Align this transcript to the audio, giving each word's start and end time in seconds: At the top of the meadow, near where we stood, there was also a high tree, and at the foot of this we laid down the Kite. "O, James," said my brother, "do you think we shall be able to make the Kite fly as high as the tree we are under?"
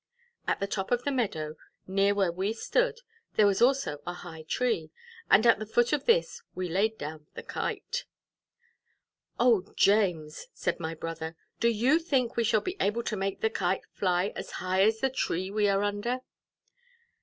At 0.47 0.59
the 0.59 0.65
top 0.65 0.89
of 0.89 1.03
the 1.03 1.11
meadow, 1.11 1.53
near 1.85 2.15
where 2.15 2.31
we 2.31 2.53
stood, 2.53 3.01
there 3.35 3.45
was 3.45 3.61
also 3.61 4.01
a 4.07 4.13
high 4.13 4.41
tree, 4.41 4.89
and 5.29 5.45
at 5.45 5.59
the 5.59 5.65
foot 5.67 5.93
of 5.93 6.05
this 6.07 6.41
we 6.55 6.67
laid 6.67 6.97
down 6.97 7.27
the 7.35 7.43
Kite. 7.43 8.05
"O, 9.39 9.71
James," 9.75 10.47
said 10.55 10.79
my 10.79 10.95
brother, 10.95 11.35
"do 11.59 11.67
you 11.69 11.99
think 11.99 12.35
we 12.35 12.43
shall 12.43 12.61
be 12.61 12.77
able 12.81 13.03
to 13.03 13.15
make 13.15 13.41
the 13.41 13.51
Kite 13.51 13.85
fly 13.93 14.33
as 14.35 14.53
high 14.57 14.81
as 14.81 15.01
the 15.01 15.09
tree 15.11 15.51
we 15.51 15.67
are 15.69 15.83
under?" 15.83 16.21